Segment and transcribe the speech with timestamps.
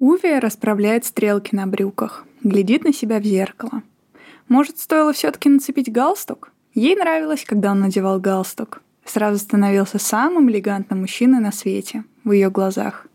[0.00, 3.82] Уви расправляет стрелки на брюках, глядит на себя в зеркало.
[4.48, 6.52] Может, стоило все-таки нацепить галстук?
[6.72, 8.80] Ей нравилось, когда он надевал галстук.
[9.04, 13.08] Сразу становился самым элегантным мужчиной на свете, в ее глазах.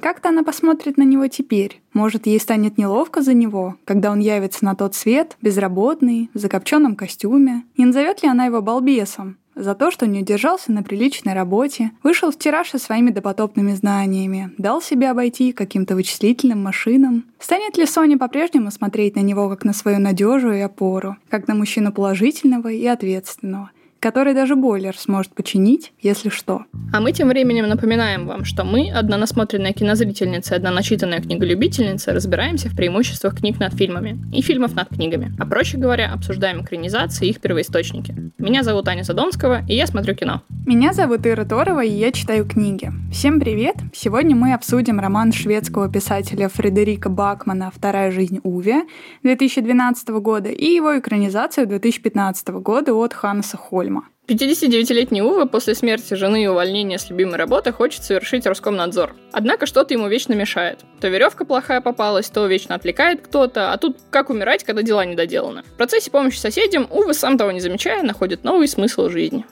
[0.00, 1.80] Как-то она посмотрит на него теперь.
[1.92, 6.96] Может, ей станет неловко за него, когда он явится на тот свет, безработный, в закопченном
[6.96, 7.62] костюме.
[7.76, 9.38] Не назовет ли она его балбесом?
[9.56, 14.52] За то, что не удержался на приличной работе, вышел в тираж со своими допотопными знаниями,
[14.58, 17.24] дал себя обойти каким-то вычислительным машинам.
[17.40, 21.54] Станет ли Соня по-прежнему смотреть на него как на свою надежу и опору, как на
[21.54, 23.70] мужчину положительного и ответственного?
[24.06, 26.64] Который даже бойлер сможет починить, если что.
[26.92, 32.12] А мы тем временем напоминаем вам, что мы, одна насмотренная кинозрительница и одна начитанная книголюбительница,
[32.12, 35.34] разбираемся в преимуществах книг над фильмами и фильмов над книгами.
[35.40, 38.14] А проще говоря, обсуждаем экранизации и их первоисточники.
[38.38, 40.42] Меня зовут Аня Задонского, и я смотрю кино.
[40.66, 42.92] Меня зовут Ира Торова, и я читаю книги.
[43.10, 43.74] Всем привет!
[43.92, 48.84] Сегодня мы обсудим роман шведского писателя Фредерика Бакмана «Вторая жизнь Уве»
[49.24, 53.95] 2012 года и его экранизацию 2015 года от Ханнеса Хольма.
[54.26, 59.14] 59-летний Ува после смерти жены и увольнения с любимой работы хочет совершить Роскомнадзор.
[59.32, 60.80] Однако что-то ему вечно мешает.
[61.00, 65.14] То веревка плохая попалась, то вечно отвлекает кто-то, а тут как умирать, когда дела не
[65.14, 65.62] доделаны.
[65.62, 69.44] В процессе помощи соседям Ува, сам того не замечая, находит новый смысл жизни.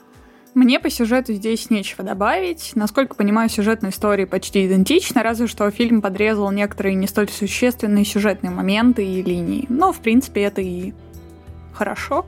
[0.55, 2.71] Мне по сюжету здесь нечего добавить.
[2.75, 8.51] Насколько понимаю, сюжетная история почти идентична, разве что фильм подрезал некоторые не столь существенные сюжетные
[8.51, 9.65] моменты и линии.
[9.67, 10.93] Но, в принципе, это и
[11.73, 12.25] хорошо.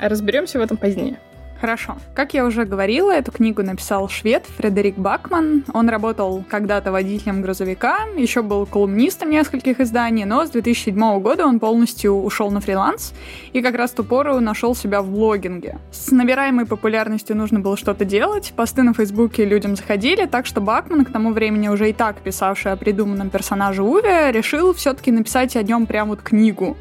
[0.00, 1.18] Разберемся в этом позднее.
[1.64, 1.96] Хорошо.
[2.14, 5.64] Как я уже говорила, эту книгу написал швед Фредерик Бакман.
[5.72, 11.58] Он работал когда-то водителем грузовика, еще был колумнистом нескольких изданий, но с 2007 года он
[11.60, 13.14] полностью ушел на фриланс
[13.54, 15.78] и как раз ту пору нашел себя в блогинге.
[15.90, 21.06] С набираемой популярностью нужно было что-то делать, посты на Фейсбуке людям заходили, так что Бакман,
[21.06, 25.62] к тому времени уже и так писавший о придуманном персонаже Уве, решил все-таки написать о
[25.62, 26.76] нем прям вот книгу.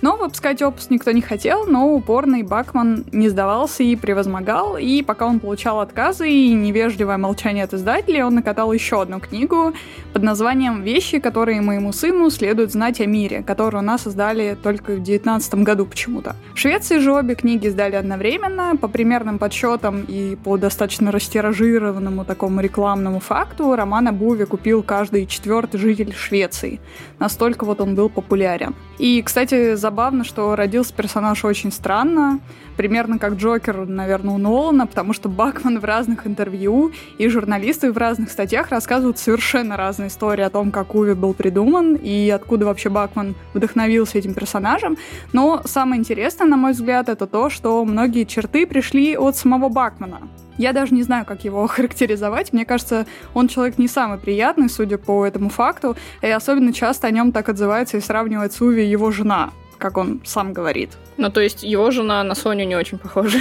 [0.00, 5.26] Но выпускать опус никто не хотел, но упорный Бакман не сдавался и превозмогал, и пока
[5.26, 9.72] он получал отказы и невежливое молчание от издателей, он накатал еще одну книгу
[10.12, 14.92] под названием «Вещи, которые моему сыну следует знать о мире», которую у нас создали только
[14.92, 16.36] в 2019 году почему-то.
[16.54, 22.60] В Швеции же обе книги сдали одновременно, по примерным подсчетам и по достаточно растиражированному такому
[22.60, 26.80] рекламному факту, роман Буви купил каждый четвертый житель Швеции.
[27.18, 28.74] Настолько вот он был популярен.
[28.98, 32.40] И, кстати, за забавно, что родился персонаж очень странно,
[32.76, 37.96] примерно как Джокер, наверное, у Нолана, потому что Бакман в разных интервью и журналисты в
[37.96, 42.90] разных статьях рассказывают совершенно разные истории о том, как Уви был придуман и откуда вообще
[42.90, 44.98] Бакман вдохновился этим персонажем.
[45.32, 50.20] Но самое интересное, на мой взгляд, это то, что многие черты пришли от самого Бакмана.
[50.58, 52.52] Я даже не знаю, как его характеризовать.
[52.52, 57.10] Мне кажется, он человек не самый приятный, судя по этому факту, и особенно часто о
[57.10, 60.90] нем так отзывается и сравнивает с Уви его жена как он сам говорит.
[61.16, 63.38] Ну, то есть его жена на Соню не очень похожа.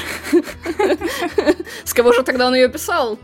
[1.84, 3.20] С кого же тогда он ее писал?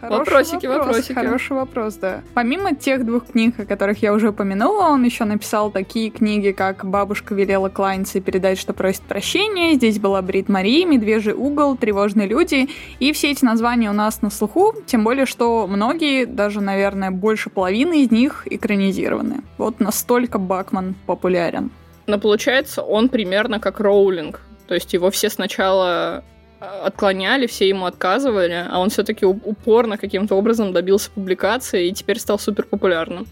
[0.00, 1.12] Хороший вопросики, вопрос, вопросики.
[1.14, 2.22] Хороший вопрос, да.
[2.34, 6.84] Помимо тех двух книг, о которых я уже упомянула, он еще написал такие книги, как
[6.84, 12.68] «Бабушка велела и передать, что просит прощения», «Здесь была Брит Мари», «Медвежий угол», «Тревожные люди».
[12.98, 17.48] И все эти названия у нас на слуху, тем более, что многие, даже, наверное, больше
[17.48, 19.42] половины из них экранизированы.
[19.56, 21.70] Вот настолько Бакман популярен.
[22.06, 24.40] Но получается, он примерно как Роулинг.
[24.68, 26.24] То есть его все сначала
[26.60, 32.18] а, отклоняли, все ему отказывали, а он все-таки упорно каким-то образом добился публикации и теперь
[32.18, 33.26] стал супер популярным.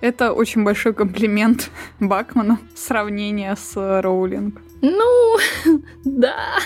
[0.00, 4.60] Это очень большой комплимент Бакману, сравнение с Роулинг.
[4.82, 5.38] Ну,
[6.04, 6.58] да.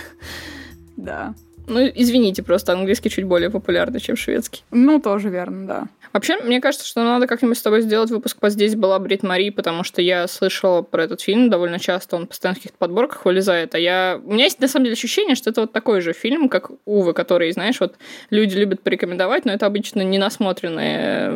[0.97, 1.35] Да.
[1.71, 4.63] Ну, извините, просто английский чуть более популярный, чем шведский.
[4.71, 5.85] Ну, тоже верно, да.
[6.13, 9.51] Вообще, мне кажется, что надо как-нибудь с тобой сделать выпуск по «Здесь была Брит Мари»,
[9.51, 13.75] потому что я слышала про этот фильм довольно часто, он постоянно в каких-то подборках вылезает,
[13.77, 14.21] а я...
[14.25, 17.13] У меня есть, на самом деле, ощущение, что это вот такой же фильм, как Увы,
[17.13, 17.95] который, знаешь, вот
[18.31, 21.31] люди любят порекомендовать, но это обычно не насмотренные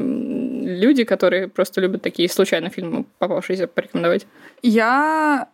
[0.64, 4.26] люди, которые просто любят такие случайно фильмы, попавшиеся, порекомендовать.
[4.62, 5.48] Я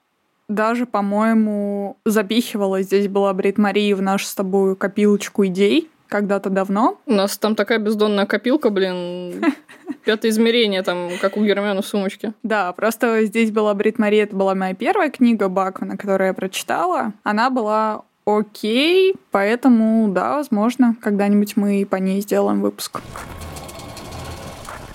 [0.51, 6.99] даже, по-моему, запихивала здесь была Брит Марии в нашу с тобой копилочку идей когда-то давно.
[7.07, 9.45] У нас там такая бездонная копилка, блин,
[10.05, 12.35] пятое измерение, там, как у Гермиона в сумочке.
[12.43, 17.13] Да, просто здесь была Брит Мария, это была моя первая книга Бакмана, которую я прочитала.
[17.23, 23.01] Она была окей, поэтому, да, возможно, когда-нибудь мы по ней сделаем выпуск.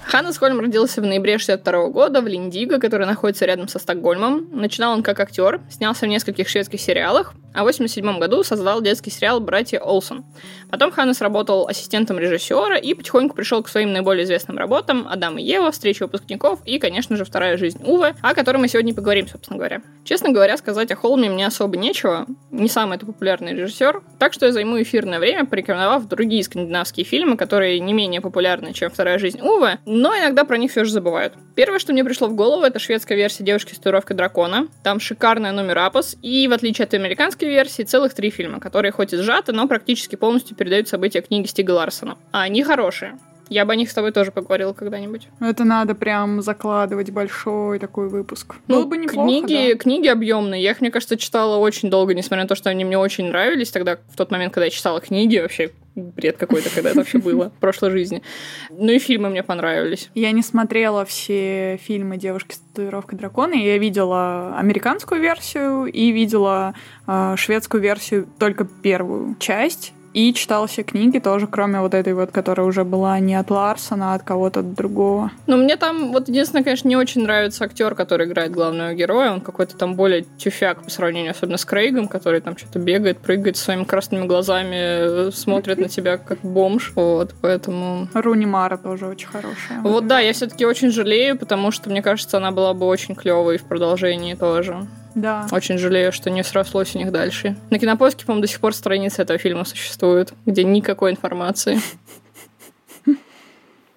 [0.07, 4.47] Ханнес Хольм родился в ноябре 62 года в Линдиго, который находится рядом со Стокгольмом.
[4.51, 9.09] Начинал он как актер, снялся в нескольких шведских сериалах, а в 87 году создал детский
[9.09, 10.23] сериал «Братья Олсен».
[10.69, 15.43] Потом Ханнес работал ассистентом режиссера и потихоньку пришел к своим наиболее известным работам «Адам и
[15.43, 19.57] Ева», «Встреча выпускников» и, конечно же, «Вторая жизнь Увы», о которой мы сегодня поговорим, собственно
[19.57, 19.81] говоря.
[20.03, 22.27] Честно говоря, сказать о Холме мне особо нечего.
[22.51, 24.03] Не самый это популярный режиссер.
[24.19, 28.91] Так что я займу эфирное время, порекомендовав другие скандинавские фильмы, которые не менее популярны, чем
[28.91, 31.33] «Вторая жизнь Увы», но иногда про них все же забывают.
[31.55, 34.67] Первое, что мне пришло в голову, это шведская версия «Девушки с татуировкой дракона».
[34.83, 39.13] Там шикарная номер апос, и в отличие от американской версии, целых три фильма, которые хоть
[39.13, 42.17] и сжаты, но практически полностью передают события книги Стига Ларсона.
[42.31, 43.17] А они хорошие.
[43.49, 45.27] Я бы о них с тобой тоже поговорила когда-нибудь.
[45.39, 48.55] Это надо прям закладывать большой такой выпуск.
[48.67, 49.77] Ну, Было бы неплохо, книги, да.
[49.77, 50.63] книги объемные.
[50.63, 53.71] Я их, мне кажется, читала очень долго, несмотря на то, что они мне очень нравились.
[53.71, 57.49] Тогда, в тот момент, когда я читала книги, вообще бред какой-то, когда это вообще было
[57.49, 58.21] в прошлой жизни.
[58.69, 60.09] Ну и фильмы мне понравились.
[60.13, 63.53] Я не смотрела все фильмы «Девушки с татуировкой дракона».
[63.53, 66.73] Я видела американскую версию и видела
[67.07, 69.93] э, шведскую версию, только первую часть.
[70.15, 74.13] И читал все книги тоже, кроме вот этой вот, которая уже была не от Ларсона,
[74.13, 75.29] а от кого-то другого.
[75.45, 79.31] Ну, мне там, вот единственное, конечно, не очень нравится актер, который играет главного героя.
[79.31, 83.57] Он какой-то там более тюфяк по сравнению, особенно с Крейгом, который там что-то бегает, прыгает
[83.57, 86.93] своими красными глазами, смотрит на тебя как бомж.
[86.95, 88.07] Вот, поэтому...
[88.13, 89.81] Руни Мара тоже очень хорошая.
[89.83, 93.57] Вот да, я все-таки очень жалею, потому что, мне кажется, она была бы очень клевой
[93.57, 94.87] в продолжении тоже.
[95.15, 95.47] Да.
[95.51, 97.55] Очень жалею, что не срослось у них дальше.
[97.69, 101.79] На кинопоиске, по-моему, до сих пор страницы этого фильма существуют, где никакой информации.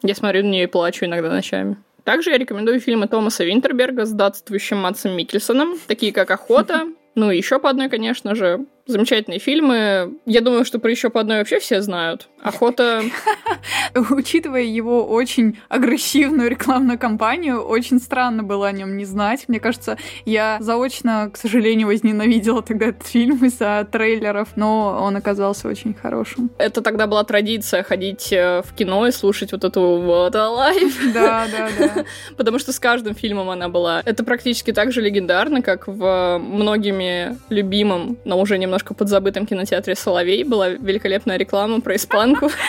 [0.02, 1.76] Я смотрю на нее и плачу иногда ночами.
[2.04, 6.84] Также я рекомендую фильмы Томаса Винтерберга с датствующим Матсом Микельсоном, такие как «Охота»,
[7.14, 10.14] ну и еще по одной, конечно же, замечательные фильмы.
[10.24, 12.28] Я думаю, что про еще по одной вообще все знают.
[12.42, 13.02] Охота...
[14.10, 19.44] Учитывая его очень агрессивную рекламную кампанию, очень странно было о нем не знать.
[19.48, 25.68] Мне кажется, я заочно, к сожалению, возненавидела тогда этот фильм из-за трейлеров, но он оказался
[25.68, 26.50] очень хорошим.
[26.58, 31.12] Это тогда была традиция ходить э, в кино и слушать вот эту вот Alive.
[31.12, 32.04] Да, да, да.
[32.36, 34.02] Потому что с каждым фильмом она была.
[34.04, 39.96] Это практически так же легендарно, как в многими любимом, но уже немного немножко подзабытом кинотеатре
[39.96, 42.50] «Соловей» была великолепная реклама про испанку.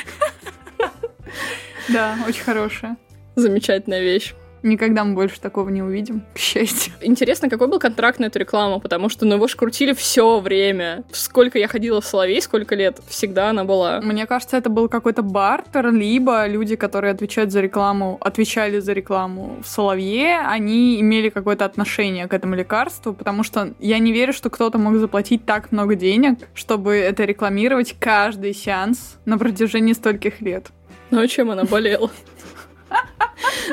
[1.87, 2.97] Да, очень хорошая.
[3.35, 4.35] Замечательная вещь.
[4.63, 6.93] Никогда мы больше такого не увидим, к счастью.
[7.01, 11.03] Интересно, какой был контракт на эту рекламу, потому что ну, его ж крутили все время.
[11.11, 14.01] Сколько я ходила в Соловей, сколько лет, всегда она была.
[14.01, 19.57] Мне кажется, это был какой-то бартер, либо люди, которые отвечают за рекламу, отвечали за рекламу
[19.63, 24.49] в Соловье, они имели какое-то отношение к этому лекарству, потому что я не верю, что
[24.49, 30.67] кто-то мог заплатить так много денег, чтобы это рекламировать каждый сеанс на протяжении стольких лет.
[31.11, 32.11] Ну а чем она болела?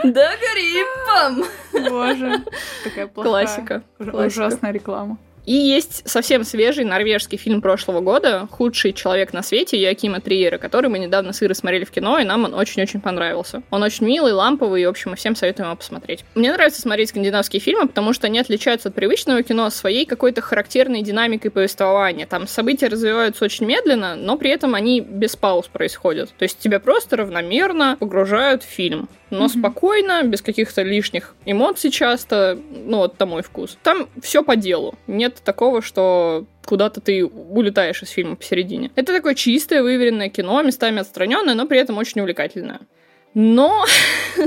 [0.05, 1.45] Да гриппом!
[1.91, 2.45] Боже,
[2.85, 3.31] такая плохая.
[3.33, 3.83] Классика.
[3.99, 5.19] Ужасная реклама.
[5.46, 10.90] И есть совсем свежий норвежский фильм прошлого года «Худший человек на свете» Якима Триера, который
[10.90, 13.62] мы недавно с Ирой смотрели в кино, и нам он очень-очень понравился.
[13.70, 16.25] Он очень милый, ламповый, и, в общем, мы всем советуем его посмотреть.
[16.34, 21.02] Мне нравится смотреть скандинавские фильмы, потому что они отличаются от привычного кино своей какой-то характерной
[21.02, 22.26] динамикой повествования.
[22.26, 26.31] Там события развиваются очень медленно, но при этом они без пауз происходят.
[26.37, 29.58] То есть тебя просто равномерно погружают в фильм но mm-hmm.
[29.58, 33.76] спокойно, без каких-то лишних эмоций часто, ну вот это мой вкус.
[33.82, 34.94] Там все по делу.
[35.06, 38.91] Нет такого, что куда-то ты улетаешь из фильма посередине.
[38.94, 42.81] Это такое чистое, выверенное кино, местами отстраненное, но при этом очень увлекательное.
[43.35, 43.85] Но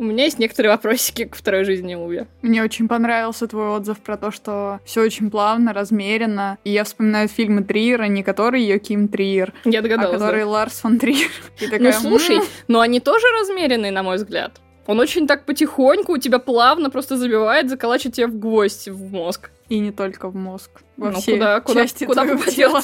[0.00, 2.24] У меня есть некоторые вопросики к второй жизни Уви.
[2.40, 6.56] Мне очень понравился твой отзыв про то, что все очень плавно, размеренно.
[6.64, 10.48] И я вспоминаю фильмы Триера, не который Йоким Триер, я догадалась, а который да.
[10.48, 11.30] Ларс фон Триер.
[11.78, 14.58] ну слушай, но они тоже размеренные, на мой взгляд.
[14.86, 19.50] Он очень так потихоньку у тебя плавно просто забивает, заколачивает тебя в гвоздь в мозг.
[19.70, 20.82] И не только в мозг.
[20.96, 22.82] Во ну, все куда, куда, части куда тела.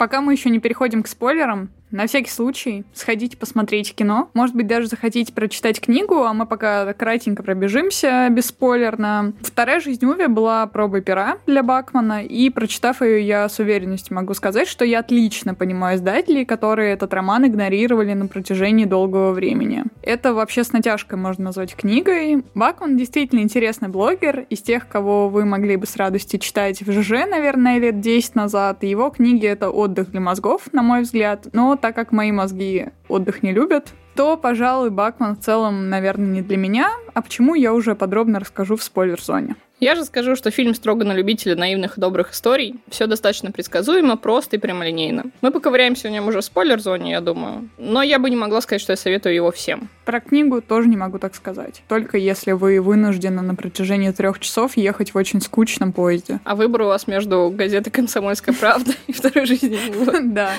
[0.00, 4.30] Пока мы еще не переходим к спойлерам, на всякий случай сходите посмотреть кино.
[4.32, 9.32] Может быть, даже захотите прочитать книгу, а мы пока кратенько пробежимся бесспойлерно.
[9.40, 14.34] Вторая жизнь Уви была пробой пера для Бакмана, и прочитав ее, я с уверенностью могу
[14.34, 19.84] сказать, что я отлично понимаю издателей, которые этот роман игнорировали на протяжении долгого времени.
[20.02, 22.44] Это вообще с натяжкой можно назвать книгой.
[22.54, 27.26] Бакман действительно интересный блогер, из тех, кого вы могли бы с радостью читать в ЖЖ,
[27.28, 28.84] наверное, лет 10 назад.
[28.84, 33.42] Его книги— это отдых для мозгов, на мой взгляд, но так как мои мозги отдых
[33.42, 37.94] не любят, то, пожалуй, Бакман в целом, наверное, не для меня, а почему я уже
[37.94, 39.56] подробно расскажу в спойлер-зоне.
[39.80, 42.74] Я же скажу, что фильм строго на любителя наивных и добрых историй.
[42.90, 45.30] Все достаточно предсказуемо, просто и прямолинейно.
[45.40, 47.70] Мы поковыряемся в нем уже в спойлер-зоне, я думаю.
[47.78, 49.88] Но я бы не могла сказать, что я советую его всем.
[50.04, 51.82] Про книгу тоже не могу так сказать.
[51.88, 56.40] Только если вы вынуждены на протяжении трех часов ехать в очень скучном поезде.
[56.44, 59.78] А выбор у вас между газетой «Комсомольская правда» и «Второй жизни».
[60.30, 60.52] Да,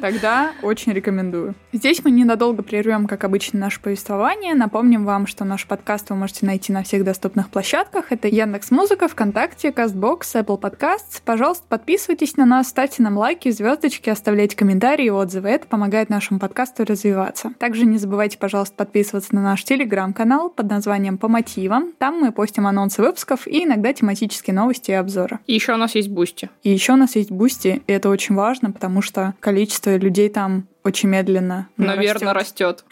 [0.00, 1.54] тогда очень рекомендую.
[1.72, 4.54] Здесь мы ненадолго прервем, как обычно, наше повествование.
[4.54, 8.10] Напомним вам, что наш подкаст вы можете найти на всех доступных площадках.
[8.10, 11.20] Это Яндекс Музыка, ВКонтакте, Кастбокс, Apple Podcasts.
[11.24, 15.48] Пожалуйста, подписывайтесь на нас, ставьте нам лайки, звездочки, оставляйте комментарии и отзывы.
[15.48, 17.52] Это помогает нашему подкасту развиваться.
[17.58, 21.92] Также не забывайте, пожалуйста, подписываться на наш телеграм-канал под названием «По мотивам».
[21.98, 25.40] Там мы постим анонсы выпусков и иногда тематические новости и обзоры.
[25.46, 26.50] И еще у нас есть Boosty.
[26.62, 30.66] И еще у нас есть Boosty, и это очень важно, потому что количество людей там
[30.84, 32.84] очень медленно Наверное, растет.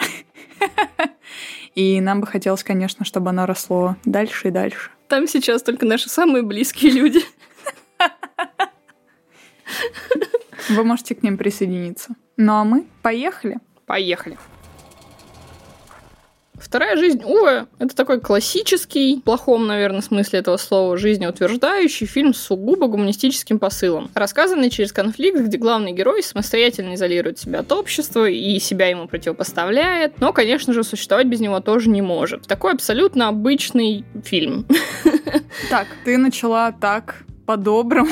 [1.75, 4.91] И нам бы хотелось, конечно, чтобы оно росло дальше и дальше.
[5.11, 7.21] Там сейчас только наши самые близкие люди.
[10.69, 12.15] Вы можете к ним присоединиться.
[12.37, 13.59] Ну а мы поехали.
[13.87, 14.39] Поехали.
[16.61, 22.41] Вторая жизнь Уве— это такой классический, в плохом, наверное, смысле этого слова, жизнеутверждающий фильм с
[22.41, 28.59] сугубо гуманистическим посылом, рассказанный через конфликт, где главный герой самостоятельно изолирует себя от общества и
[28.59, 32.47] себя ему противопоставляет, но, конечно же, существовать без него тоже не может.
[32.47, 34.67] Такой абсолютно обычный фильм.
[35.69, 38.11] Так, ты начала так по-доброму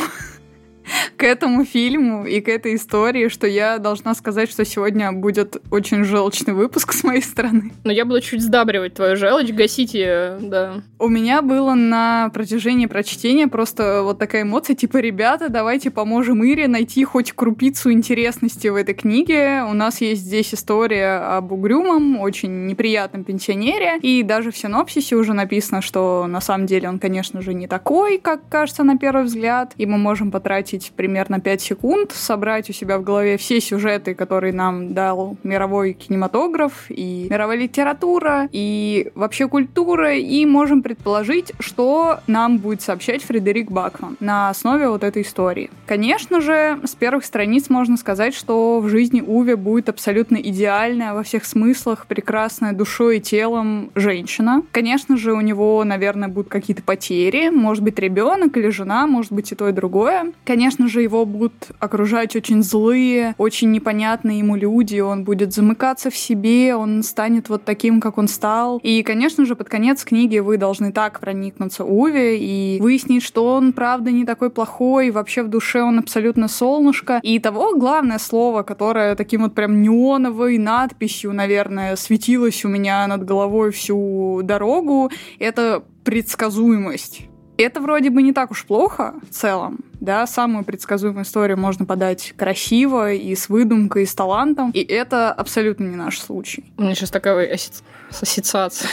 [1.18, 6.04] к этому фильму и к этой истории, что я должна сказать, что сегодня будет очень
[6.04, 7.72] желчный выпуск с моей стороны.
[7.82, 10.80] Но я буду чуть сдабривать твою желчь, гасить ее, да.
[11.00, 16.68] У меня было на протяжении прочтения просто вот такая эмоция, типа, ребята, давайте поможем Ире
[16.68, 19.64] найти хоть крупицу интересности в этой книге.
[19.68, 25.32] У нас есть здесь история об угрюмом, очень неприятном пенсионере, и даже в синопсисе уже
[25.32, 29.72] написано, что на самом деле он, конечно же, не такой, как кажется на первый взгляд,
[29.78, 34.52] и мы можем потратить примерно 5 секунд, собрать у себя в голове все сюжеты, которые
[34.52, 42.58] нам дал мировой кинематограф и мировая литература, и вообще культура, и можем предположить, что нам
[42.58, 45.70] будет сообщать Фредерик Бакман на основе вот этой истории.
[45.86, 51.22] Конечно же, с первых страниц можно сказать, что в жизни Уве будет абсолютно идеальная во
[51.22, 54.62] всех смыслах, прекрасная душой и телом женщина.
[54.72, 59.52] Конечно же, у него, наверное, будут какие-то потери, может быть, ребенок или жена, может быть,
[59.52, 60.32] и то, и другое.
[60.44, 66.16] Конечно же, его будут окружать очень злые, очень непонятные ему люди, он будет замыкаться в
[66.16, 68.78] себе, он станет вот таким, как он стал.
[68.82, 73.72] И, конечно же, под конец книги вы должны так проникнуться Уве и выяснить, что он,
[73.72, 77.20] правда, не такой плохой, вообще в душе он абсолютно солнышко.
[77.22, 83.24] И того главное слово, которое таким вот прям неоновой надписью, наверное, светилось у меня над
[83.24, 87.28] головой всю дорогу, это предсказуемость.
[87.58, 92.32] Это вроде бы не так уж плохо в целом, да, самую предсказуемую историю можно подать
[92.36, 96.72] красиво и с выдумкой, и с талантом, и это абсолютно не наш случай.
[96.76, 97.58] У меня сейчас такая
[98.10, 98.90] ассоциация.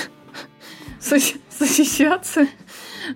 [0.98, 2.48] Ассоциация?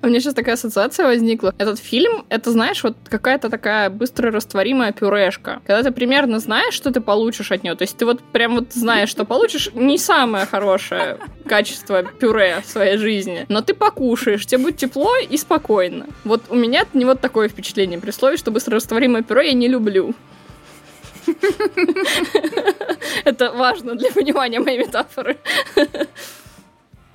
[0.02, 1.54] У меня сейчас такая ассоциация возникла.
[1.58, 5.62] Этот фильм, это, знаешь, вот какая-то такая быстро растворимая пюрешка.
[5.66, 8.74] Когда ты примерно знаешь, что ты получишь от нее, то есть ты вот прям вот
[8.74, 14.64] знаешь, что получишь не самое хорошее качество пюре в своей жизни, но ты покушаешь, тебе
[14.64, 16.06] будет тепло и спокойно.
[16.24, 20.14] Вот у меня не вот такое впечатление при слове, что быстрорастворимое пюре я не люблю.
[23.24, 25.38] Это важно для понимания моей метафоры.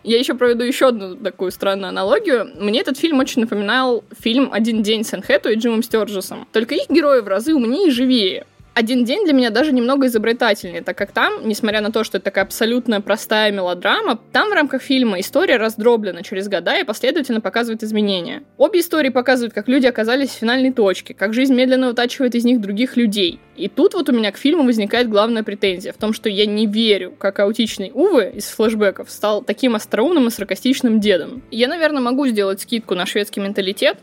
[0.05, 2.51] Я еще проведу еще одну такую странную аналогию.
[2.61, 6.47] Мне этот фильм очень напоминал фильм «Один день с Энхэту и Джимом Стёрджесом.
[6.53, 8.47] Только их герои в разы умнее и живее.
[8.75, 12.25] «Один день» для меня даже немного изобретательнее, так как там, несмотря на то, что это
[12.25, 17.85] такая абсолютно простая мелодрама, там в рамках фильма история раздроблена через года и последовательно показывает
[17.85, 18.43] изменения.
[18.59, 22.61] Обе истории показывают, как люди оказались в финальной точке, как жизнь медленно вытачивает из них
[22.61, 23.39] других людей.
[23.55, 26.67] И тут вот у меня к фильму возникает главная претензия в том, что я не
[26.67, 31.45] верю, как аутичный Увы из флэшбэков стал таким остроумным и саркастичным дедом.
[31.53, 33.99] Я, наверное, могу сделать скидку на шведский менталитет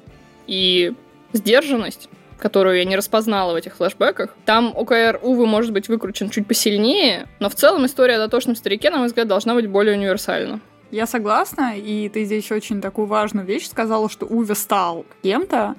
[0.47, 0.93] и
[1.33, 2.07] сдержанность,
[2.41, 4.35] которую я не распознала в этих флешбеках.
[4.45, 8.89] Там ОКР, увы, может быть выкручен чуть посильнее, но в целом история о дотошном старике,
[8.89, 10.59] на мой взгляд, должна быть более универсальна.
[10.89, 15.75] Я согласна, и ты здесь очень такую важную вещь сказала, что Уве стал кем-то,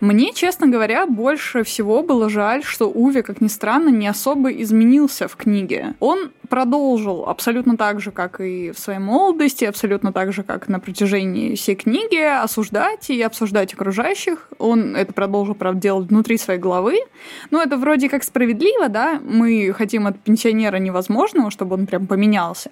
[0.00, 5.28] мне, честно говоря, больше всего было жаль, что Уве, как ни странно, не особо изменился
[5.28, 5.94] в книге.
[6.00, 10.80] Он продолжил абсолютно так же, как и в своей молодости, абсолютно так же, как на
[10.80, 14.48] протяжении всей книги, осуждать и обсуждать окружающих.
[14.58, 16.98] Он это продолжил, правда, делать внутри своей головы.
[17.50, 22.70] Но это вроде как справедливо, да, мы хотим от пенсионера невозможного, чтобы он прям поменялся.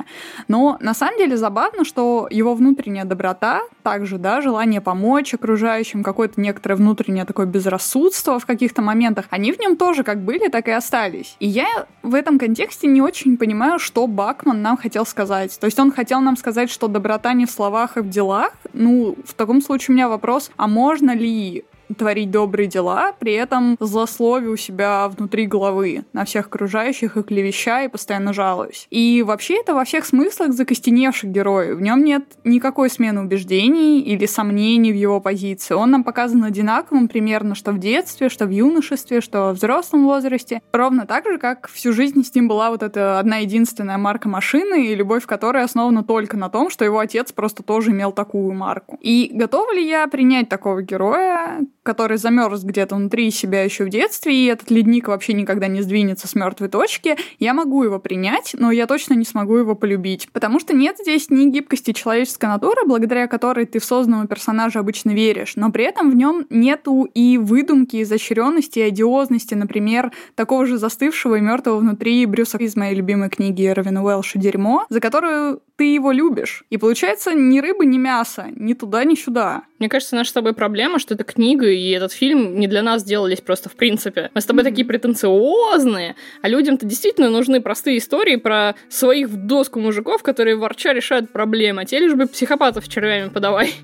[0.49, 6.41] Но на самом деле забавно, что его внутренняя доброта, также, да, желание помочь окружающим, какое-то
[6.41, 10.73] некоторое внутреннее такое безрассудство в каких-то моментах, они в нем тоже как были, так и
[10.73, 11.37] остались.
[11.39, 15.59] И я в этом контексте не очень понимаю, что Бакман нам хотел сказать.
[15.61, 18.53] То есть он хотел нам сказать, что доброта не в словах, а в делах.
[18.73, 21.65] Ну, в таком случае у меня вопрос, а можно ли
[21.97, 27.85] творить добрые дела, при этом злословие у себя внутри головы на всех окружающих и клевеща,
[27.85, 28.87] и постоянно жалуюсь.
[28.91, 31.79] И вообще это во всех смыслах закостеневших героев.
[31.79, 35.75] В нем нет никакой смены убеждений или сомнений в его позиции.
[35.75, 40.63] Он нам показан одинаковым примерно, что в детстве, что в юношестве, что во взрослом возрасте.
[40.73, 44.87] Ровно так же, как всю жизнь с ним была вот эта одна единственная марка машины,
[44.87, 48.99] и любовь которой основана только на том, что его отец просто тоже имел такую марку.
[49.01, 54.35] И готова ли я принять такого героя, который замерз где-то внутри себя еще в детстве,
[54.35, 58.71] и этот ледник вообще никогда не сдвинется с мертвой точки, я могу его принять, но
[58.71, 60.29] я точно не смогу его полюбить.
[60.35, 65.13] Потому что нет здесь ни гибкости человеческой натуры, благодаря которой ты в созданного персонажа обычно
[65.13, 70.77] веришь, но при этом в нем нету и выдумки, изощренности, и одиозности, например, такого же
[70.77, 75.85] застывшего и мертвого внутри Брюса из моей любимой книги Равина Уэлша «Дерьмо», за которую ты
[75.95, 76.65] его любишь.
[76.69, 79.63] И получается ни рыбы, ни мяса, ни туда, ни сюда.
[79.79, 83.05] Мне кажется, наша с тобой проблема, что эта книга и этот фильм не для нас
[83.05, 84.31] делались просто в принципе.
[84.35, 84.71] Мы с тобой mm-hmm.
[84.71, 90.93] такие претенциозные, а людям-то действительно нужны простые истории про своих в доску мужиков, которые ворча
[90.93, 91.83] решают проблемы.
[91.83, 93.75] А те лишь бы психопатов червями подавай.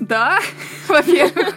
[0.00, 0.38] Да,
[0.88, 1.54] во-первых.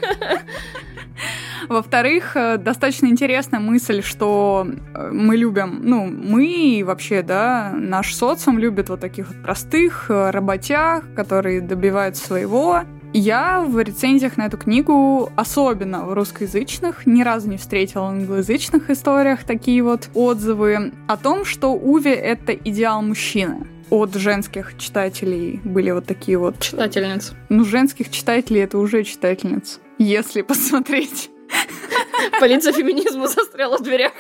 [1.67, 8.13] Во-вторых, э, достаточно интересная мысль, что э, мы любим, ну, мы и вообще, да, наш
[8.13, 12.81] социум любит вот таких вот простых э, работяг, которые добиваются своего.
[13.17, 18.89] Я в рецензиях на эту книгу, особенно в русскоязычных, ни разу не встретила в англоязычных
[18.89, 25.91] историях такие вот отзывы о том, что Уви— это идеал мужчины от женских читателей были
[25.91, 26.59] вот такие вот...
[26.59, 27.31] Читательниц.
[27.47, 31.29] Ну, женских читателей это уже читательниц, если посмотреть.
[32.41, 34.11] Полиция феминизма застряла в дверях.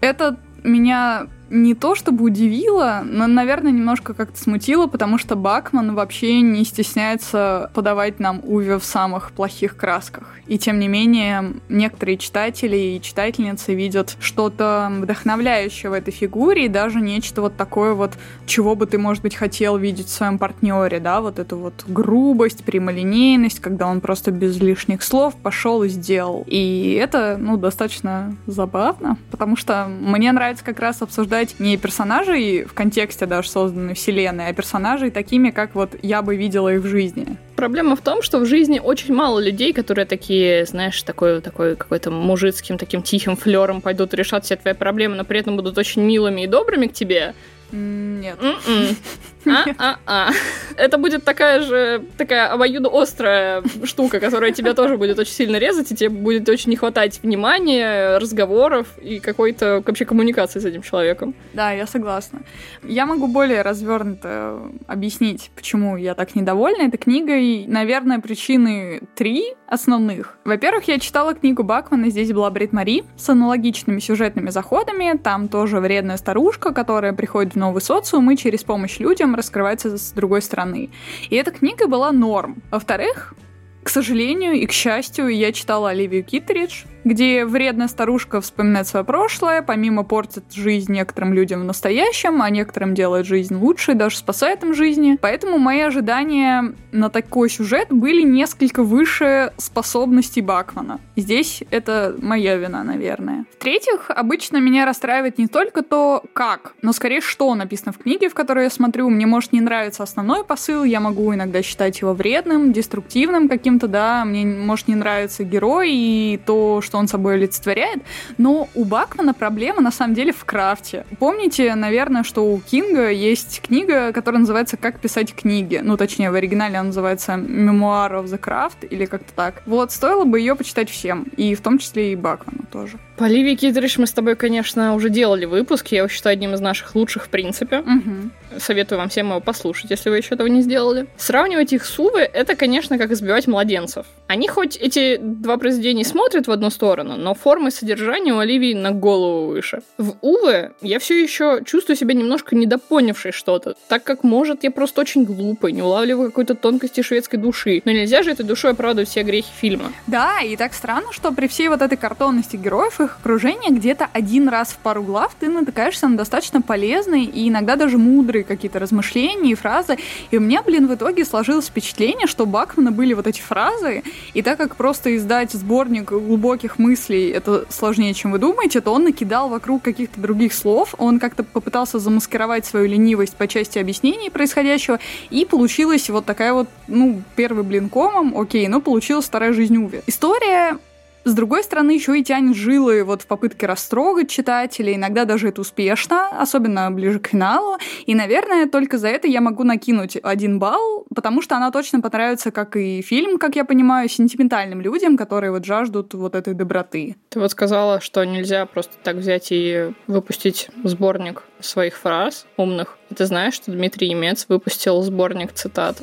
[0.00, 6.40] Это меня не то чтобы удивило, но, наверное, немножко как-то смутило, потому что Бакман вообще
[6.40, 10.34] не стесняется подавать нам Уви в самых плохих красках.
[10.46, 16.68] И тем не менее, некоторые читатели и читательницы видят что-то вдохновляющее в этой фигуре и
[16.68, 18.12] даже нечто вот такое вот,
[18.46, 22.64] чего бы ты, может быть, хотел видеть в своем партнере, да, вот эту вот грубость,
[22.64, 26.44] прямолинейность, когда он просто без лишних слов пошел и сделал.
[26.46, 32.74] И это, ну, достаточно забавно, потому что мне нравится как раз обсуждать не персонажей в
[32.74, 37.36] контексте даже созданной вселенной, а персонажей такими, как вот я бы видела их в жизни.
[37.56, 42.10] Проблема в том, что в жизни очень мало людей, которые такие, знаешь, такой, такой какой-то
[42.10, 46.42] мужицким, таким тихим флером пойдут решать все твои проблемы, но при этом будут очень милыми
[46.42, 47.34] и добрыми к тебе.
[47.72, 48.38] Нет.
[49.46, 50.30] А-а-а.
[50.76, 55.96] Это будет такая же, такая обоюдоострая штука, которая тебя тоже будет очень сильно резать, и
[55.96, 61.34] тебе будет очень не хватать внимания, разговоров и какой-то вообще коммуникации с этим человеком.
[61.52, 62.40] Да, я согласна.
[62.82, 67.66] Я могу более развернуто объяснить, почему я так недовольна этой книгой.
[67.66, 70.38] Наверное, причины три основных.
[70.44, 75.16] Во-первых, я читала книгу Бакмана, здесь была Брит Мари с аналогичными сюжетными заходами.
[75.18, 80.12] Там тоже вредная старушка, которая приходит в новый социум и через помощь людям раскрывается с
[80.12, 80.90] другой стороны.
[81.30, 82.62] И эта книга была норм.
[82.70, 83.34] Во-вторых,
[83.82, 89.62] к сожалению и к счастью, я читала Оливию Китеридж, где вредная старушка вспоминает свое прошлое,
[89.62, 94.62] помимо портит жизнь некоторым людям в настоящем, а некоторым делает жизнь лучше и даже спасает
[94.64, 95.18] им жизни.
[95.20, 101.00] Поэтому мои ожидания на такой сюжет были несколько выше способностей Бакмана.
[101.16, 103.44] Здесь это моя вина, наверное.
[103.52, 108.34] В-третьих, обычно меня расстраивает не только то, как, но скорее, что написано в книге, в
[108.34, 109.10] которой я смотрю.
[109.10, 114.24] Мне может не нравиться основной посыл, я могу иногда считать его вредным, деструктивным каким-то, да,
[114.24, 118.02] мне может не нравиться герой и то, что что он собой олицетворяет,
[118.38, 121.04] но у Бакмана проблема на самом деле в крафте.
[121.18, 125.80] Помните, наверное, что у Кинга есть книга, которая называется «Как писать книги».
[125.82, 129.62] Ну, точнее, в оригинале она называется «Memoir of the Craft» или как-то так.
[129.66, 133.00] Вот, стоило бы ее почитать всем, и в том числе и Бакману тоже.
[133.16, 135.88] По Ливии Китриш мы с тобой, конечно, уже делали выпуск.
[135.88, 137.78] Я его считаю одним из наших лучших в принципе.
[137.78, 138.58] Угу.
[138.58, 141.06] Советую вам всем его послушать, если вы еще этого не сделали.
[141.16, 144.06] Сравнивать их с Увы— это, конечно, как избивать младенцев.
[144.26, 148.74] Они хоть эти два произведения смотрят в одну сторону, сторону, но формы содержания у Оливии
[148.74, 149.80] на голову выше.
[149.96, 155.00] В Уве я все еще чувствую себя немножко недопонявшей что-то, так как, может, я просто
[155.00, 157.80] очень глупый, не улавливаю какой-то тонкости шведской души.
[157.86, 159.92] Но нельзя же этой душой оправдывать все грехи фильма.
[160.06, 164.50] Да, и так странно, что при всей вот этой картонности героев, их окружения, где-то один
[164.50, 169.52] раз в пару глав ты натыкаешься на достаточно полезные и иногда даже мудрые какие-то размышления
[169.52, 169.96] и фразы.
[170.30, 174.02] И у меня, блин, в итоге сложилось впечатление, что Бакмана были вот эти фразы,
[174.34, 179.04] и так как просто издать сборник глубоких мыслей это сложнее, чем вы думаете, то он
[179.04, 184.98] накидал вокруг каких-то других слов, он как-то попытался замаскировать свою ленивость по части объяснений происходящего,
[185.30, 190.02] и получилась вот такая вот, ну, первый блин комом, окей, но получилась вторая жизнь Уви.
[190.06, 190.78] История
[191.24, 194.94] с другой стороны, еще и тянет жилы вот в попытке растрогать читателей.
[194.94, 197.78] Иногда даже это успешно, особенно ближе к финалу.
[198.06, 202.50] И, наверное, только за это я могу накинуть один балл, потому что она точно понравится,
[202.50, 207.16] как и фильм, как я понимаю, сентиментальным людям, которые вот жаждут вот этой доброты.
[207.30, 212.98] Ты вот сказала, что нельзя просто так взять и выпустить сборник своих фраз умных.
[213.10, 216.02] И ты знаешь, что Дмитрий Емец выпустил сборник цитат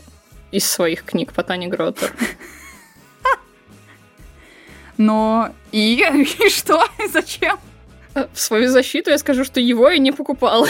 [0.52, 2.12] из своих книг по Тане Гротер.
[5.02, 5.96] Но и,
[6.40, 6.84] и что?
[7.12, 7.58] Зачем?
[8.14, 10.68] В свою защиту я скажу, что его я не покупала.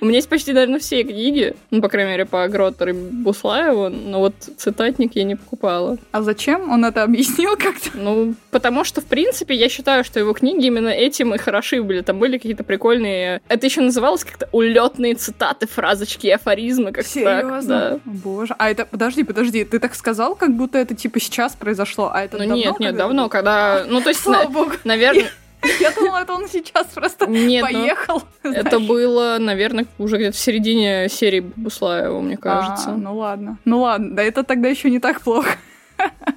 [0.00, 3.88] У меня есть почти, наверное, все книги, ну, по крайней мере, по Гроттер и Буслаеву,
[3.88, 5.96] но вот цитатник я не покупала.
[6.12, 6.70] А зачем?
[6.70, 7.90] Он это объяснил как-то?
[7.94, 12.02] Ну, потому что, в принципе, я считаю, что его книги именно этим и хороши были.
[12.02, 13.40] Там были какие-то прикольные...
[13.48, 17.60] Это еще называлось как-то улетные цитаты, фразочки, афоризмы, как Серьезно?
[17.66, 18.00] Да.
[18.04, 18.54] Боже.
[18.58, 18.84] А это...
[18.84, 19.64] Подожди, подожди.
[19.64, 22.96] Ты так сказал, как будто это, типа, сейчас произошло, а это Ну, давно нет, нет,
[22.96, 23.84] давно, когда...
[23.88, 24.46] Ну, то есть, на-
[24.84, 25.30] наверное...
[25.80, 28.22] Я думала, это он сейчас просто Нет, ну, поехал.
[28.42, 28.88] Это знаешь.
[28.88, 32.90] было, наверное, уже где-то в середине серии Буслаева, мне кажется.
[32.90, 33.58] А, ну ладно.
[33.64, 35.50] Ну ладно, да это тогда еще не так плохо.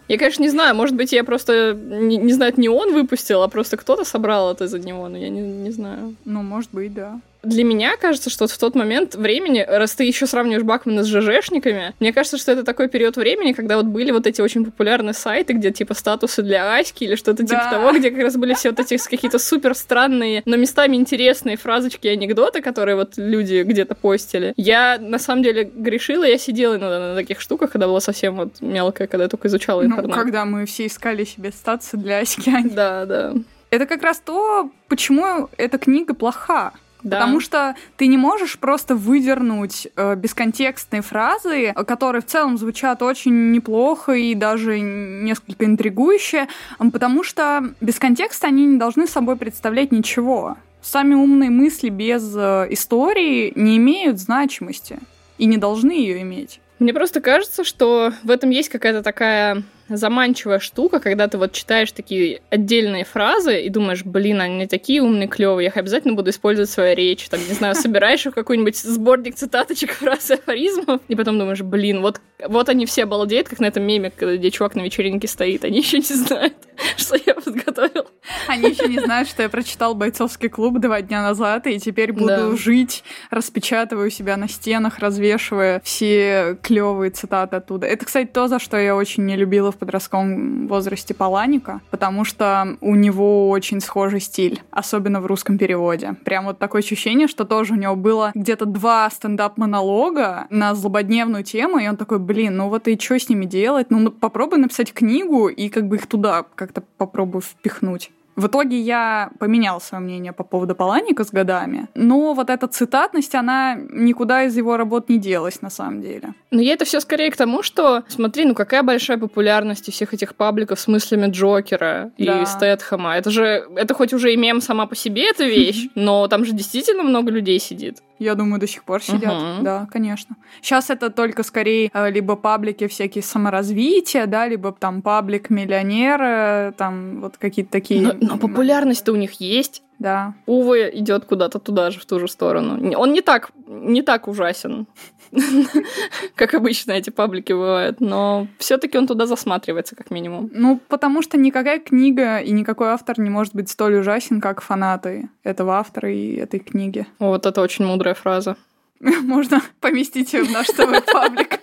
[0.07, 3.43] Я, конечно, не знаю, может быть, я просто не, не знаю, это не он выпустил,
[3.43, 6.15] а просто кто-то собрал это за него, но я не, не знаю.
[6.25, 7.19] Ну, может быть, да.
[7.41, 11.07] Для меня кажется, что вот в тот момент времени, раз ты еще сравниваешь Бакмана с
[11.07, 15.13] ЖЖшниками, мне кажется, что это такой период времени, когда вот были вот эти очень популярные
[15.13, 17.71] сайты, где типа статусы для Аськи или что-то типа Да.
[17.71, 22.07] того, где как раз были все вот эти какие-то супер странные, но местами интересные фразочки
[22.07, 24.53] и анекдоты, которые вот люди где-то постили.
[24.57, 28.55] Я на самом деле грешила, я сидела иногда на таких штуках, когда была совсем вот
[28.59, 30.13] мелкая, когда я только изучала Ну, интернет.
[30.13, 32.51] когда мы все искали себе статусы для Аськи.
[32.69, 33.33] Да, да.
[33.69, 36.73] Это как раз то, почему эта книга плоха.
[37.03, 37.17] Да.
[37.17, 43.51] Потому что ты не можешь просто выдернуть э, бесконтекстные фразы, которые в целом звучат очень
[43.51, 50.57] неплохо и даже несколько интригующе, потому что без контекста они не должны собой представлять ничего.
[50.81, 54.99] Сами умные мысли без э, истории не имеют значимости
[55.37, 56.59] и не должны ее иметь.
[56.79, 61.91] Мне просто кажется, что в этом есть какая-то такая заманчивая штука, когда ты вот читаешь
[61.91, 66.69] такие отдельные фразы и думаешь, блин, они такие умные, клевые, я их обязательно буду использовать
[66.69, 67.29] в своей речи.
[67.29, 71.61] Там, не знаю, собираешь их в какой-нибудь сборник цитаточек, фраз и афоризмов, и потом думаешь,
[71.61, 75.65] блин, вот, вот они все обалдеют, как на этом меме, где чувак на вечеринке стоит.
[75.65, 76.53] Они еще не знают,
[76.99, 78.05] что я подготовил.
[78.47, 82.27] Они еще не знают, что я прочитал бойцовский клуб два дня назад, и теперь буду
[82.27, 82.55] Да.
[82.55, 87.87] жить, распечатываю себя на стенах, развешивая все клевые цитаты оттуда.
[87.87, 92.77] Это, кстати, то, за что я очень не любила в подростковом возрасте Паланика, потому что
[92.81, 96.15] у него очень схожий стиль, особенно в русском переводе.
[96.25, 101.79] Прям вот такое ощущение, что тоже у него было где-то два стендап-монолога на злободневную тему,
[101.79, 103.87] и он такой, блин, ну вот и что с ними делать?
[103.89, 108.11] Ну, попробуй написать книгу и как бы их туда как-то попробую впихнуть.
[108.35, 113.35] В итоге я поменял свое мнение по поводу Паланика с годами, но вот эта цитатность,
[113.35, 116.33] она никуда из его работ не делась на самом деле.
[116.49, 120.13] Но я это все скорее к тому, что, смотри, ну какая большая популярность у всех
[120.13, 122.41] этих пабликов с мыслями Джокера Да.
[122.41, 123.17] и Стэтхэма.
[123.17, 126.53] Это же, это хоть уже и мем сама по себе эта вещь, но там же
[126.53, 127.97] действительно много людей сидит.
[128.19, 129.41] Я думаю, до сих пор сидят.
[129.41, 129.63] Мгм.
[129.63, 130.35] Да, конечно.
[130.61, 137.21] Сейчас это только скорее э, либо паблики всякие саморазвития, да, либо там паблик миллионера, там
[137.21, 138.01] вот какие-то такие.
[138.01, 139.83] Но, но популярность-то у них есть.
[139.99, 140.33] Да.
[140.45, 142.79] Увы, идет куда-то туда же, в ту же сторону.
[142.97, 144.87] Он не так, не так ужасен,
[146.35, 150.49] как обычно эти паблики бывают, но все-таки он туда засматривается, как минимум.
[150.53, 155.29] Ну, потому что никакая книга и никакой автор не может быть столь ужасен, как фанаты
[155.43, 157.05] этого автора и этой книги.
[157.19, 158.55] Вот это очень мудрая фраза.
[158.99, 161.59] Можно поместить ее в наш свой паблик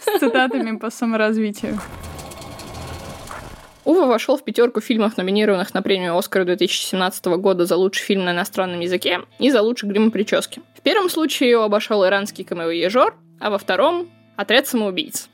[0.00, 1.78] с цитатами по саморазвитию.
[3.84, 8.32] Ува вошел в пятерку фильмов, номинированных на премию Оскара 2017 года за лучший фильм на
[8.32, 10.60] иностранном языке и за лучший грим и прически.
[10.76, 15.28] В первом случае его обошел иранский камевоежор, а во втором— отряд самоубийц.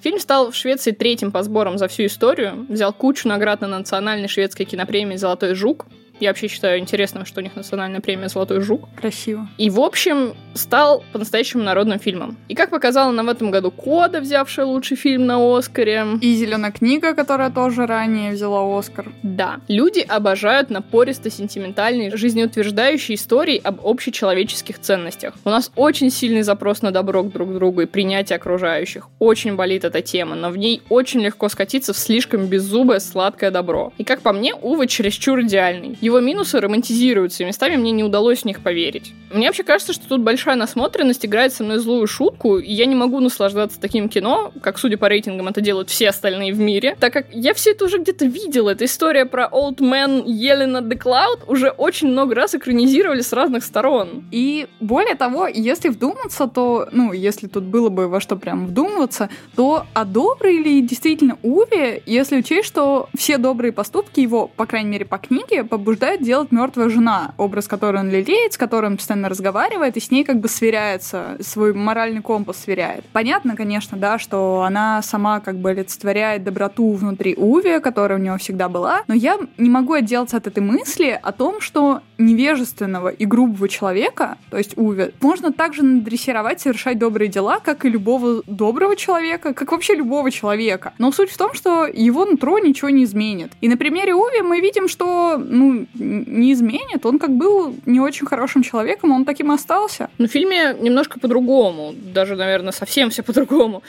[0.00, 4.28] Фильм стал в Швеции третьим по сборам за всю историю, взял кучу наград на национальной
[4.28, 5.86] шведской кинопремии «Золотой жук»,
[6.24, 8.88] я вообще считаю интересным, что у них национальная премия «Золотой жук».
[8.96, 9.46] Красиво.
[9.58, 12.36] И, в общем, стал по-настоящему народным фильмом.
[12.48, 16.06] И, как показала нам в этом году Кода, взявшая лучший фильм на Оскаре.
[16.20, 19.12] И «Зеленая книга», которая тоже ранее взяла Оскар.
[19.22, 19.60] Да.
[19.68, 25.34] Люди обожают напористо-сентиментальные, жизнеутверждающие истории об общечеловеческих ценностях.
[25.44, 29.08] У нас очень сильный запрос на добро к друг другу и принятие окружающих.
[29.18, 33.92] Очень болит эта тема, но в ней очень легко скатиться в слишком беззубое сладкое добро.
[33.98, 35.98] И, как по мне, Увы чересчур идеальный.
[36.00, 39.12] Его минусы романтизируются, и местами мне не удалось в них поверить.
[39.32, 42.94] Мне вообще кажется, что тут большая насмотренность играет со мной злую шутку, и я не
[42.94, 47.12] могу наслаждаться таким кино, как, судя по рейтингам, это делают все остальные в мире, так
[47.12, 48.70] как я все это уже где-то видела.
[48.70, 53.64] Эта история про Old Man at the Cloud уже очень много раз экранизировали с разных
[53.64, 54.24] сторон.
[54.30, 59.30] И более того, если вдуматься, то, ну, если тут было бы во что прям вдумываться,
[59.56, 64.90] то а добрый ли действительно Уви, если учесть, что все добрые поступки его, по крайней
[64.90, 68.96] мере, по книге, побуждают побуждает делать мертвая жена, образ которой он лелеет, с которым он
[68.96, 73.04] постоянно разговаривает, и с ней как бы сверяется, свой моральный компас сверяет.
[73.12, 78.38] Понятно, конечно, да, что она сама как бы олицетворяет доброту внутри Уви, которая у него
[78.38, 83.24] всегда была, но я не могу отделаться от этой мысли о том, что невежественного и
[83.24, 88.96] грубого человека, то есть Уви, можно также надрессировать совершать добрые дела, как и любого доброго
[88.96, 90.92] человека, как вообще любого человека.
[90.98, 93.52] Но суть в том, что его нутро ничего не изменит.
[93.60, 97.04] И на примере Уви мы видим, что, ну, не изменит.
[97.06, 100.10] Он как был не очень хорошим человеком, он таким остался.
[100.18, 101.94] Но в фильме немножко по-другому.
[102.14, 103.82] Даже, наверное, совсем все по-другому.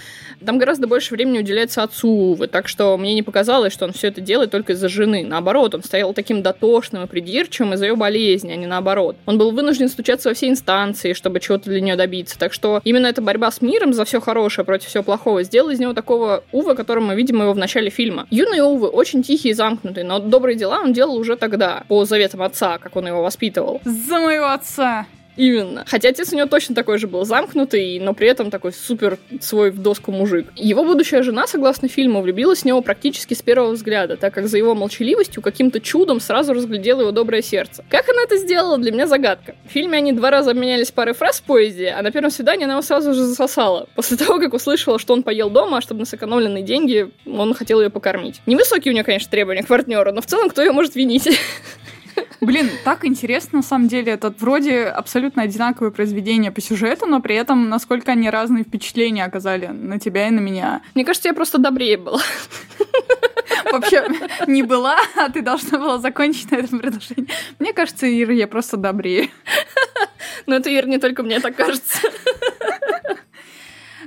[0.46, 4.08] Там гораздо больше времени уделяется отцу Увы, так что мне не показалось, что он все
[4.08, 5.26] это делает только из-за жены.
[5.26, 9.16] Наоборот, он стоял таким дотошным и придирчивым из-за ее болезни, а не наоборот.
[9.26, 12.38] Он был вынужден стучаться во все инстанции, чтобы чего-то для нее добиться.
[12.38, 15.80] Так что именно эта борьба с миром за все хорошее против всего плохого сделала из
[15.80, 18.28] него такого Увы, которым мы видим его в начале фильма.
[18.30, 22.42] Юный Увы очень тихий и замкнутый, но добрые дела он делал уже тогда по заветам
[22.42, 23.82] отца, как он его воспитывал.
[23.84, 25.06] За моего отца!
[25.38, 25.84] Именно.
[25.88, 29.72] Хотя отец у него точно такой же был замкнутый, но при этом такой супер свой
[29.72, 30.48] в доску мужик.
[30.56, 34.58] Его будущая жена, согласно фильму, влюбилась в него практически с первого взгляда, так как за
[34.58, 37.84] его молчаливостью каким-то чудом сразу разглядела его доброе сердце.
[37.90, 39.56] Как она это сделала, для меня загадка.
[39.68, 42.74] В фильме они два раза обменялись парой фраз в поезде, а на первом свидании она
[42.74, 43.88] его сразу же засосала.
[43.96, 47.82] После того, как услышала, что он поел дома, а чтобы на сэкономленные деньги он хотел
[47.82, 48.42] ее покормить.
[48.46, 51.28] Невысокие у нее, конечно, требования к партнеру, но в целом кто ее может винить?
[52.42, 54.14] Блин, так интересно, на самом деле.
[54.14, 59.68] Это вроде абсолютно одинаковые произведения по сюжету, но при этом насколько они разные впечатления оказали
[59.68, 60.82] на тебя и на меня.
[60.94, 62.22] Мне кажется, я просто добрее была.
[63.72, 64.06] Вообще
[64.48, 67.30] не была, а ты должна была закончить на этом предложении.
[67.60, 69.30] Мне кажется, Ира, я просто добрее.
[70.46, 72.10] Но это, Ира, не только мне так кажется.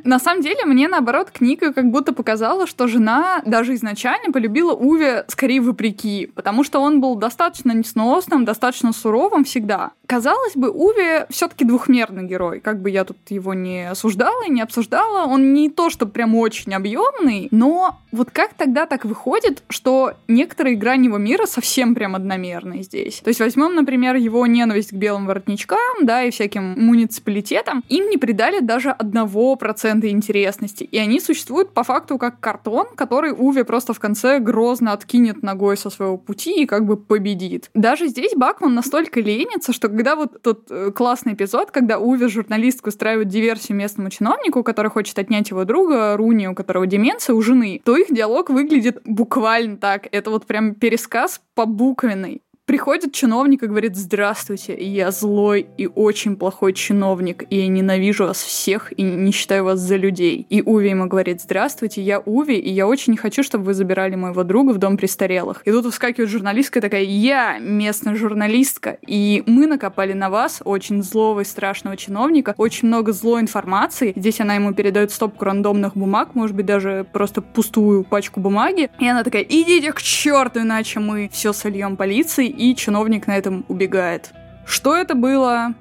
[0.09, 5.27] На самом деле, мне, наоборот, книга как будто показала, что жена даже изначально полюбила Уве
[5.29, 9.91] скорее вопреки, потому что он был достаточно несносным, достаточно суровым всегда.
[10.09, 12.61] Казалось бы, Уве все таки двухмерный герой.
[12.61, 16.35] Как бы я тут его не осуждала и не обсуждала, он не то, что прям
[16.35, 22.17] очень объемный, но вот как тогда так выходит, что некоторые грани его мира совсем прям
[22.17, 23.21] одномерные здесь?
[23.21, 27.85] То есть возьмем, например, его ненависть к белым воротничкам, да, и всяким муниципалитетам.
[27.91, 30.85] Им не придали даже одного процента интересности.
[30.85, 35.77] И они существуют по факту как картон, который Уве просто в конце грозно откинет ногой
[35.77, 37.69] со своего пути и как бы победит.
[37.75, 42.91] Даже здесь Бакман настолько ленится, что когда вот тот э, классный эпизод, когда Уве журналистку
[42.91, 47.81] устраивает диверсию местному чиновнику, который хочет отнять его друга, Руни, у которого деменция, у жены,
[47.85, 50.07] то их диалог выглядит буквально так.
[50.13, 52.43] Это вот прям пересказ по буквенной.
[52.69, 58.43] Приходит чиновник и говорит, здравствуйте, я злой и очень плохой чиновник, и я ненавижу вас
[58.43, 60.47] всех и не считаю вас за людей.
[60.51, 64.17] И Уви ему говорит, здравствуйте, я Уви, и я очень не хочу, чтобы вы забирали
[64.17, 65.63] моего друга в дом престарелых.
[65.65, 71.41] И тут вскакивает журналистка такая, я местная журналистка, и мы накопали на вас очень злого
[71.41, 74.13] и страшного чиновника, очень много злой информации.
[74.15, 78.91] Здесь она ему передает стопку рандомных бумаг, может быть, даже просто пустую пачку бумаги.
[78.99, 83.65] И она такая, идите к черту, иначе мы все сольем полиции и чиновник на этом
[83.69, 84.33] убегает.
[84.67, 85.75] Что это было?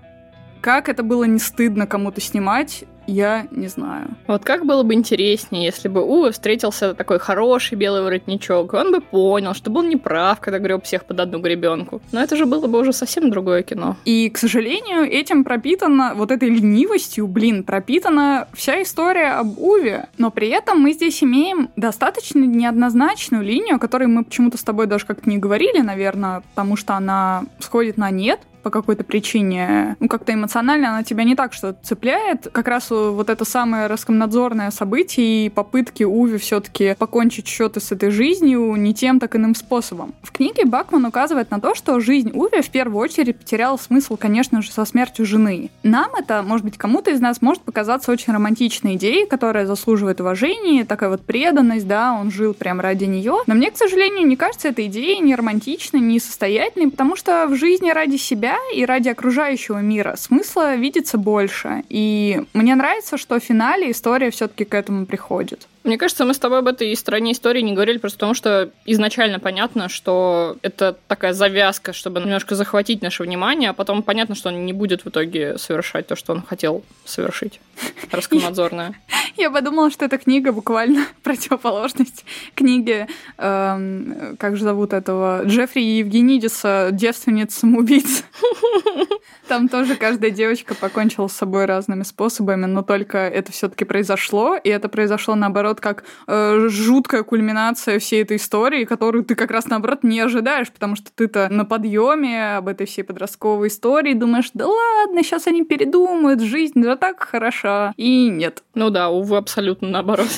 [0.62, 2.86] Как это было не стыдно кому-то снимать?
[3.08, 4.10] Я не знаю.
[4.28, 8.92] Вот как было бы интереснее, если бы Увы встретился такой хороший белый воротничок, и он
[8.92, 12.02] бы понял, что был неправ, когда греб всех под одну гребенку.
[12.12, 13.96] Но это же было бы уже совсем другое кино.
[14.06, 20.10] И, к сожалению, этим пропитана, вот этой ленивостью, блин, пропитана вся история об Уве.
[20.18, 24.88] Но при этом мы здесь имеем достаточно неоднозначную линию, о которой мы почему-то с тобой
[24.88, 30.10] даже как-то не говорили, наверное, потому что она сходит на нет по какой-то причине, ну,
[30.10, 32.50] как-то эмоционально она тебя не так что цепляет.
[32.52, 38.10] Как раз вот это самое раскомнадзорное событие и попытки Уви все-таки покончить счеты с этой
[38.10, 40.14] жизнью не тем, так иным способом.
[40.22, 44.62] В книге Бакман указывает на то, что жизнь Уви в первую очередь потеряла смысл, конечно
[44.62, 45.70] же, со смертью жены.
[45.84, 50.84] Нам это, может быть, кому-то из нас может показаться очень романтичной идеей, которая заслуживает уважения,
[50.84, 53.38] такая вот преданность, да, он жил прям ради нее.
[53.48, 57.56] Но мне, к сожалению, не кажется эта идея ни романтичной, ни состоятельной, потому что в
[57.56, 61.84] жизни ради себя и ради окружающего мира смысла видится больше.
[61.90, 65.68] И мне нравится, что в финале история все-таки к этому приходит.
[65.88, 69.40] Мне кажется, мы с тобой об этой стороне истории не говорили просто потому, что изначально
[69.40, 74.66] понятно, что это такая завязка, чтобы немножко захватить наше внимание, а потом понятно, что он
[74.66, 77.62] не будет в итоге совершать то, что он хотел совершить.
[78.12, 78.96] Роскомнадзорная.
[79.38, 86.90] Я подумала, что эта книга буквально противоположность книге, эм, как же зовут этого, Джеффри Евгенидиса
[86.92, 88.26] «Девственниц самоубийц».
[89.48, 94.58] Там тоже каждая девочка покончила с собой разными способами, но только это все таки произошло,
[94.58, 99.66] и это произошло, наоборот, как э, жуткая кульминация всей этой истории, которую ты как раз,
[99.66, 104.68] наоборот, не ожидаешь, потому что ты-то на подъеме об этой всей подростковой истории думаешь, да
[104.68, 107.94] ладно, сейчас они передумают, жизнь да так хороша.
[107.98, 108.64] И нет.
[108.74, 110.30] Ну да, увы, абсолютно наоборот.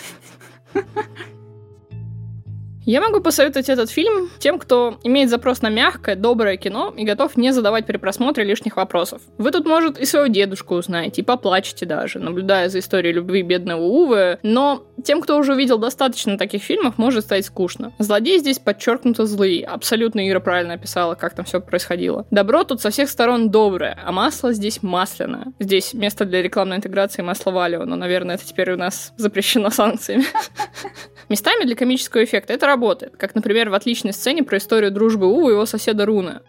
[2.90, 7.38] Я могу посоветовать этот фильм тем, кто имеет запрос на мягкое, доброе кино и готов
[7.38, 9.22] не задавать при просмотре лишних вопросов.
[9.38, 13.84] Вы тут, может, и своего дедушку узнаете, и поплачете даже, наблюдая за историей любви бедного
[13.84, 17.94] Увы, но тем, кто уже увидел достаточно таких фильмов, может стать скучно.
[18.00, 22.26] Злодеи здесь подчеркнуто злые, абсолютно Ира правильно описала, как там все происходило.
[22.32, 25.54] Добро тут со всех сторон доброе, а масло здесь масляное.
[25.60, 30.26] Здесь место для рекламной интеграции масла Валио, но, наверное, это теперь у нас запрещено санкциями.
[31.30, 35.50] Местами для комического эффекта это работает, как, например, в отличной сцене про историю дружбы У
[35.50, 36.42] и его соседа Руна.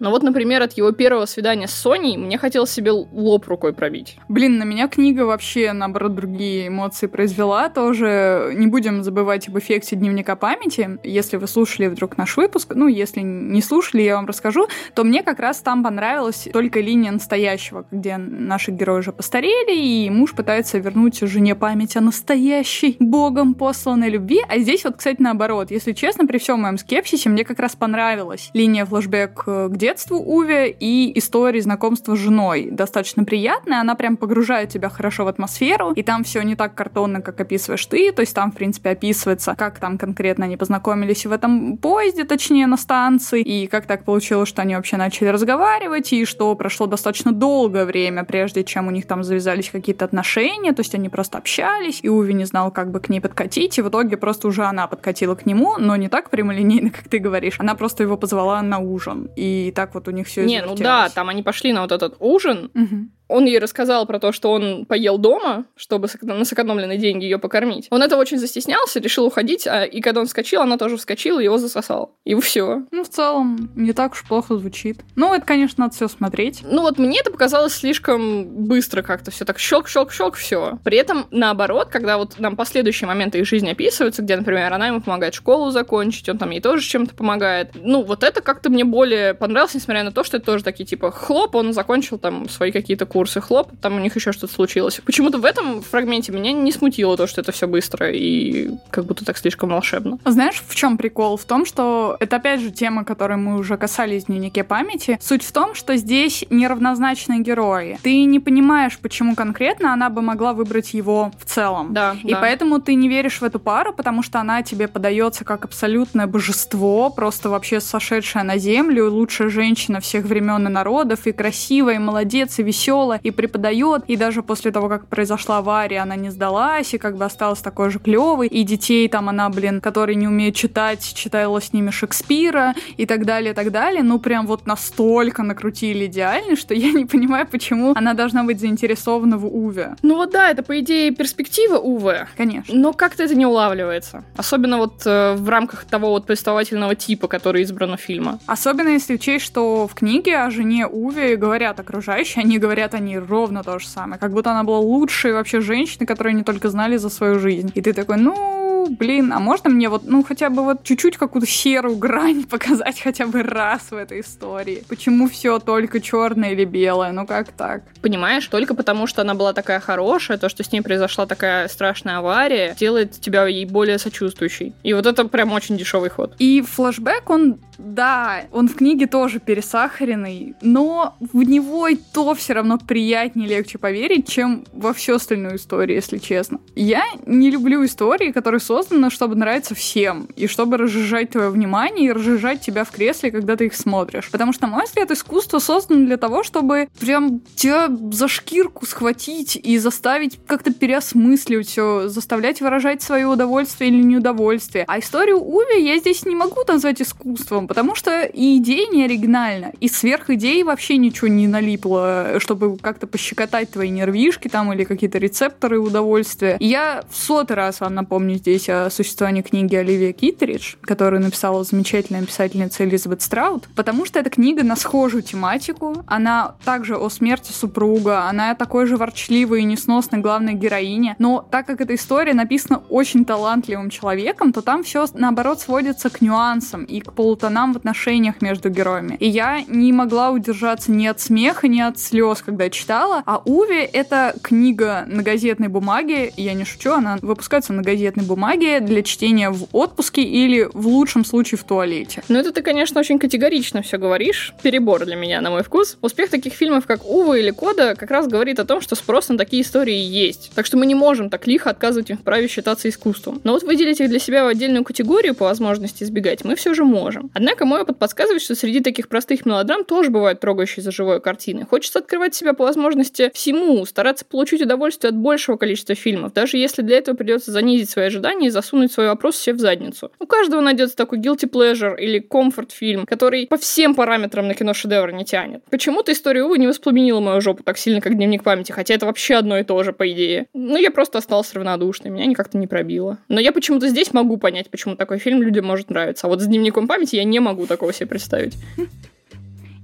[0.00, 4.16] Но вот, например, от его первого свидания с Соней мне хотелось себе лоб рукой пробить.
[4.28, 7.68] Блин, на меня книга вообще, наоборот, другие эмоции произвела.
[7.68, 10.98] Тоже не будем забывать об эффекте дневника памяти.
[11.02, 15.22] Если вы слушали вдруг наш выпуск, ну, если не слушали, я вам расскажу, то мне
[15.22, 20.78] как раз там понравилась только линия настоящего, где наши герои уже постарели, и муж пытается
[20.78, 24.40] вернуть жене память о настоящей, богом посланной любви.
[24.48, 25.70] А здесь вот, кстати, наоборот.
[25.70, 30.70] Если честно, при всем моем скепсисе, мне как раз понравилась линия флешбэк к детству Уве
[30.70, 32.68] и истории знакомства с женой.
[32.70, 37.22] Достаточно приятная, она прям погружает тебя хорошо в атмосферу, и там все не так картонно,
[37.22, 41.32] как описываешь ты, то есть там, в принципе, описывается, как там конкретно они познакомились в
[41.32, 46.26] этом поезде, точнее, на станции, и как так получилось, что они вообще начали разговаривать, и
[46.26, 50.94] что прошло достаточно долгое время, прежде чем у них там завязались какие-то отношения, то есть
[50.94, 54.18] они просто общались, и Уви не знал, как бы к ней подкатить, и в итоге
[54.18, 57.56] просто уже она подкатила к нему, но не так прямолинейно, как ты говоришь.
[57.58, 59.30] Она просто его позвала на ужин.
[59.36, 62.16] И так вот у них все Не, ну да, там они пошли на вот этот
[62.18, 63.08] ужин, угу.
[63.28, 67.86] Он ей рассказал про то, что он поел дома, чтобы на сэкономленные деньги ее покормить.
[67.90, 71.58] Он этого очень застеснялся, решил уходить, а, и когда он вскочил, она тоже вскочила, его
[71.58, 72.16] засосал.
[72.24, 72.82] И все.
[72.90, 75.00] Ну, в целом, не так уж плохо звучит.
[75.16, 76.62] Ну, это, конечно, надо все смотреть.
[76.64, 80.78] Ну, вот мне это показалось слишком быстро как-то все так щелк, щелк, щелк, все.
[80.82, 85.00] При этом, наоборот, когда вот нам последующие моменты их жизни описываются, где, например, она ему
[85.00, 87.72] помогает школу закончить, он там ей тоже чем-то помогает.
[87.74, 91.10] Ну, вот это как-то мне более понравилось, несмотря на то, что это тоже такие, типа,
[91.10, 95.00] хлоп, он закончил там свои какие-то курсы курсы хлоп, там у них еще что-то случилось.
[95.04, 99.24] Почему-то в этом фрагменте меня не смутило то, что это все быстро и как будто
[99.24, 100.20] так слишком волшебно.
[100.24, 101.36] Знаешь, в чем прикол?
[101.36, 105.18] В том, что это опять же тема, которой мы уже касались в дневнике памяти.
[105.20, 107.98] Суть в том, что здесь неравнозначные герои.
[108.04, 111.92] Ты не понимаешь, почему конкретно она бы могла выбрать его в целом.
[111.92, 112.14] Да.
[112.22, 112.38] И да.
[112.40, 117.10] поэтому ты не веришь в эту пару, потому что она тебе подается как абсолютное божество,
[117.10, 122.60] просто вообще сошедшая на землю, лучшая женщина всех времен и народов, и красивая, и молодец,
[122.60, 126.94] и веселая школа и преподает, и даже после того, как произошла авария, она не сдалась,
[126.94, 130.54] и как бы осталась такой же клевой, и детей там она, блин, которые не умеют
[130.54, 135.42] читать, читала с ними Шекспира, и так далее, и так далее, ну прям вот настолько
[135.42, 139.94] накрутили идеально, что я не понимаю, почему она должна быть заинтересована в Уве.
[140.02, 142.26] Ну вот да, это по идее перспектива Уве.
[142.36, 142.74] Конечно.
[142.74, 144.22] Но как-то это не улавливается.
[144.36, 148.38] Особенно вот э, в рамках того вот повествовательного типа, который избран у фильма.
[148.46, 153.64] Особенно если учесть, что в книге о жене Уве говорят окружающие, они говорят они ровно
[153.64, 154.20] то же самое.
[154.20, 157.72] Как будто она была лучшей вообще женщиной, которую они только знали за свою жизнь.
[157.74, 161.48] И ты такой, ну, блин, а можно мне вот, ну, хотя бы вот чуть-чуть какую-то
[161.48, 164.84] серую грань показать хотя бы раз в этой истории?
[164.88, 167.12] Почему все только черное или белое?
[167.12, 167.82] Ну, как так?
[168.00, 172.18] Понимаешь, только потому, что она была такая хорошая, то, что с ней произошла такая страшная
[172.18, 174.74] авария, делает тебя ей более сочувствующей.
[174.82, 176.34] И вот это прям очень дешевый ход.
[176.38, 182.54] И флэшбэк, он Да, он в книге тоже пересахаренный, но в него и то все
[182.54, 186.60] равно приятнее легче поверить, чем во всю остальную историю, если честно.
[186.74, 192.12] Я не люблю истории, которые созданы, чтобы нравиться всем, и чтобы разжижать твое внимание и
[192.12, 194.28] разжижать тебя в кресле, когда ты их смотришь.
[194.30, 199.56] Потому что, на мой взгляд, искусство создано для того, чтобы прям тебя за шкирку схватить
[199.56, 204.84] и заставить как-то переосмысливать все, заставлять выражать свое удовольствие или неудовольствие.
[204.88, 209.72] А историю Уви я здесь не могу назвать искусством, потому что и идея не оригинальна,
[209.78, 215.18] и сверх идеи вообще ничего не налипло, чтобы как-то пощекотать твои нервишки там или какие-то
[215.18, 216.56] рецепторы удовольствия.
[216.60, 222.24] Я в сотый раз вам напомню здесь о существовании книги Оливия Китридж, которую написала замечательная
[222.24, 228.24] писательница Элизабет Страут, потому что эта книга на схожую тематику, она также о смерти супруга,
[228.28, 233.24] она такой же ворчливой и несносной главной героине, но так как эта история написана очень
[233.24, 238.70] талантливым человеком, то там все наоборот сводится к нюансам и к полутонам в отношениях между
[238.70, 239.16] героями.
[239.20, 243.22] И я не могла удержаться ни от смеха, ни от слез, когда читала.
[243.26, 248.80] А Уви— это книга на газетной бумаге, я не шучу, она выпускается на газетной бумаге
[248.80, 252.22] для чтения в отпуске или в лучшем случае в туалете.
[252.28, 254.54] Ну это ты, конечно, очень категорично все говоришь.
[254.62, 255.98] Перебор для меня, на мой вкус.
[256.00, 259.38] Успех таких фильмов, как Ува или Кода, как раз говорит о том, что спрос на
[259.38, 260.52] такие истории есть.
[260.54, 263.40] Так что мы не можем так лихо отказывать им в праве считаться искусством.
[263.44, 266.84] Но вот выделить их для себя в отдельную категорию по возможности избегать мы все же
[266.84, 267.30] можем.
[267.34, 271.66] Однако мой опыт подсказывает, что среди таких простых мелодрам тоже бывают трогающие за живое картины.
[271.66, 276.82] Хочется открывать себя по возможности всему, стараться получить удовольствие от большего количества фильмов, даже если
[276.82, 280.10] для этого придется занизить свои ожидания и засунуть свой вопрос себе в задницу.
[280.18, 284.74] У каждого найдется такой guilty pleasure или comfort фильм, который по всем параметрам на кино
[284.74, 285.62] шедевр не тянет.
[285.70, 289.34] Почему-то история Увы не воспламенила мою жопу так сильно, как дневник памяти, хотя это вообще
[289.34, 290.46] одно и то же, по идее.
[290.54, 293.18] Ну, я просто осталась равнодушной, меня никак-то не пробило.
[293.28, 296.26] Но я почему-то здесь могу понять, почему такой фильм людям может нравиться.
[296.26, 298.56] А вот с дневником памяти я не могу такого себе представить.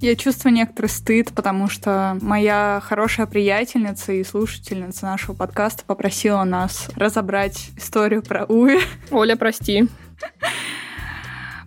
[0.00, 6.90] Я чувствую некоторый стыд, потому что моя хорошая приятельница и слушательница нашего подкаста попросила нас
[6.94, 8.80] разобрать историю про Уи.
[9.11, 9.88] Оля, прости.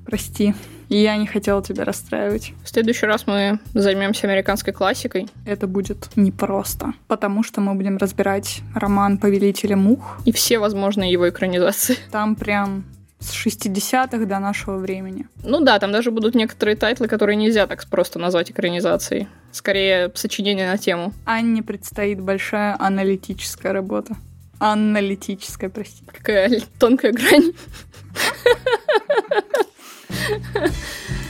[0.05, 0.53] Прости.
[0.89, 2.53] И я не хотела тебя расстраивать.
[2.63, 5.27] В следующий раз мы займемся американской классикой.
[5.45, 10.19] Это будет непросто, потому что мы будем разбирать роман «Повелителя мух».
[10.25, 11.97] И все возможные его экранизации.
[12.11, 12.85] Там прям
[13.19, 15.27] с 60-х до нашего времени.
[15.43, 19.27] Ну да, там даже будут некоторые title ы, которые нельзя так просто назвать экранизацией.
[19.51, 21.13] Скорее, сочинение на тему.
[21.25, 24.15] Анне предстоит большая аналитическая работа.
[24.59, 26.11] Аналитическая, простите.
[26.11, 27.53] Какая тонкая грань.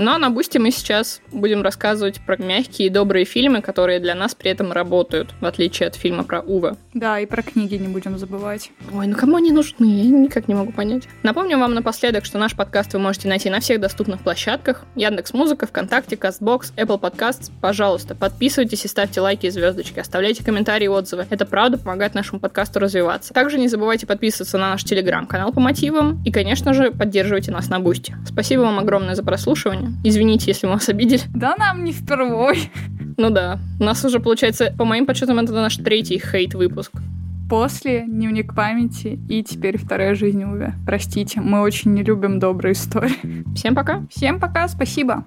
[0.00, 4.34] Но на Boosty мы сейчас будем рассказывать про мягкие и добрые фильмы, которые для нас
[4.34, 6.78] при этом работают, в отличие от фильма про Уве.
[6.94, 8.70] Да, и про книги не будем забывать.
[8.94, 9.84] Ой, ну кому они нужны?
[9.84, 11.02] Я никак не могу понять.
[11.22, 14.86] Напомню вам напоследок, что наш подкаст вы можете найти на всех доступных площадках.
[14.96, 17.50] Яндекс Музыка, ВКонтакте, Кастбокс, Apple Podcasts.
[17.60, 21.26] Пожалуйста, подписывайтесь и ставьте лайки и звездочки, оставляйте комментарии и отзывы.
[21.28, 23.34] Это правда помогает нашему подкасту развиваться.
[23.34, 27.80] Также не забывайте подписываться на наш телеграм-канал по мотивам и, конечно же, поддерживайте нас на
[27.80, 28.16] Бусте.
[28.26, 29.89] Спасибо вам огромное за прослушивание.
[30.04, 31.22] Извините, если мы вас обидели.
[31.34, 32.70] Да нам не впервой.
[33.16, 33.58] Ну да.
[33.78, 36.92] У нас уже, получается, по моим подсчетам, это наш третий хейт-выпуск.
[37.50, 40.74] После дневник памяти и теперь вторая жизнь Уве.
[40.86, 43.44] Простите, мы очень не любим добрые истории.
[43.54, 44.06] Всем пока.
[44.08, 45.26] Всем пока, спасибо.